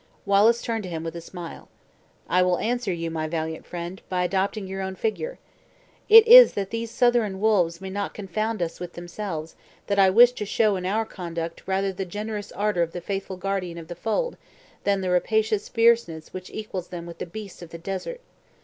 Wallace 0.25 0.63
turned 0.63 0.81
to 0.85 0.89
him 0.89 1.03
with 1.03 1.15
a 1.15 1.21
smile: 1.21 1.69
"I 2.27 2.41
will 2.41 2.57
answer 2.57 2.91
you, 2.91 3.11
my 3.11 3.27
valiant 3.27 3.67
friend, 3.67 4.01
by 4.09 4.23
adopting 4.23 4.65
your 4.65 4.81
own 4.81 4.95
figure. 4.95 5.37
It 6.09 6.27
is 6.27 6.53
that 6.53 6.71
these 6.71 6.89
Southron 6.89 7.39
wolves 7.39 7.79
may 7.79 7.91
not 7.91 8.15
confound 8.15 8.63
us 8.63 8.79
with 8.79 8.93
themselves, 8.93 9.55
that 9.85 9.99
I 9.99 10.09
wish 10.09 10.31
to 10.31 10.43
show 10.47 10.75
in 10.75 10.87
our 10.87 11.05
conduct 11.05 11.61
rather 11.67 11.93
the 11.93 12.05
generous 12.05 12.51
ardor 12.53 12.81
of 12.81 12.93
the 12.93 12.99
faithful 12.99 13.37
guardian 13.37 13.77
of 13.77 13.89
the 13.89 13.95
fold, 13.95 14.37
than 14.85 15.01
the 15.01 15.11
rapacious 15.11 15.69
fierceness 15.69 16.33
which 16.33 16.49
equals 16.49 16.87
them 16.87 17.05
with 17.05 17.19
the 17.19 17.27
beasts 17.27 17.61
of 17.61 17.69
the 17.69 17.77
desert. 17.77 18.21